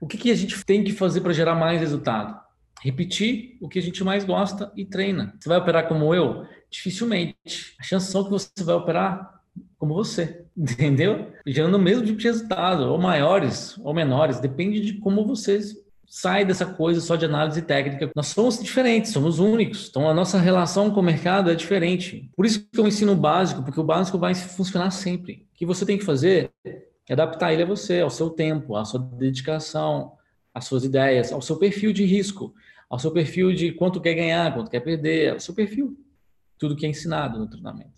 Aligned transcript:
O 0.00 0.06
que, 0.06 0.16
que 0.16 0.30
a 0.30 0.34
gente 0.34 0.64
tem 0.64 0.82
que 0.82 0.92
fazer 0.92 1.20
para 1.20 1.34
gerar 1.34 1.54
mais 1.54 1.78
resultado? 1.78 2.40
Repetir 2.82 3.58
o 3.60 3.68
que 3.68 3.78
a 3.78 3.82
gente 3.82 4.02
mais 4.02 4.24
gosta 4.24 4.72
e 4.74 4.86
treina. 4.86 5.34
Você 5.38 5.48
vai 5.48 5.58
operar 5.58 5.86
como 5.86 6.14
eu? 6.14 6.46
Dificilmente. 6.70 7.74
A 7.78 7.82
chance 7.82 8.10
são 8.10 8.24
que 8.24 8.30
você 8.30 8.48
vai 8.60 8.74
operar 8.74 9.40
como 9.76 9.94
você, 9.94 10.44
entendeu? 10.56 11.30
Gerando 11.46 11.74
o 11.74 11.80
mesmo 11.80 12.04
tipo 12.06 12.18
de 12.18 12.28
resultado, 12.28 12.84
ou 12.84 12.98
maiores 12.98 13.78
ou 13.78 13.92
menores, 13.92 14.40
depende 14.40 14.80
de 14.80 14.94
como 14.94 15.26
vocês 15.26 15.74
sai 16.10 16.44
dessa 16.44 16.66
coisa 16.66 17.00
só 17.00 17.14
de 17.14 17.26
análise 17.26 17.62
técnica. 17.62 18.10
Nós 18.16 18.28
somos 18.28 18.58
diferentes, 18.58 19.12
somos 19.12 19.38
únicos. 19.38 19.88
Então 19.88 20.08
a 20.08 20.14
nossa 20.14 20.38
relação 20.38 20.90
com 20.90 21.00
o 21.00 21.04
mercado 21.04 21.50
é 21.50 21.54
diferente. 21.54 22.28
Por 22.34 22.44
isso 22.44 22.66
que 22.68 22.80
eu 22.80 22.88
ensino 22.88 23.12
o 23.12 23.16
básico, 23.16 23.62
porque 23.62 23.78
o 23.78 23.84
básico 23.84 24.18
vai 24.18 24.34
funcionar 24.34 24.90
sempre. 24.90 25.46
O 25.52 25.58
que 25.58 25.66
você 25.66 25.86
tem 25.86 25.96
que 25.96 26.04
fazer 26.04 26.50
é 27.10 27.12
adaptar 27.12 27.52
ele 27.52 27.64
a 27.64 27.66
você, 27.66 28.00
ao 28.00 28.08
seu 28.08 28.30
tempo, 28.30 28.76
à 28.76 28.84
sua 28.84 29.00
dedicação, 29.00 30.12
às 30.54 30.66
suas 30.66 30.84
ideias, 30.84 31.32
ao 31.32 31.42
seu 31.42 31.56
perfil 31.56 31.92
de 31.92 32.04
risco, 32.04 32.54
ao 32.88 33.00
seu 33.00 33.10
perfil 33.10 33.52
de 33.52 33.72
quanto 33.72 34.00
quer 34.00 34.14
ganhar, 34.14 34.54
quanto 34.54 34.70
quer 34.70 34.78
perder, 34.78 35.32
ao 35.32 35.40
seu 35.40 35.52
perfil. 35.52 35.98
Tudo 36.56 36.76
que 36.76 36.86
é 36.86 36.88
ensinado 36.88 37.36
no 37.36 37.50
treinamento. 37.50 37.90